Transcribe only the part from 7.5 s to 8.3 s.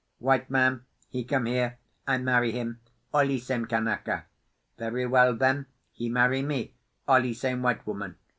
white woman.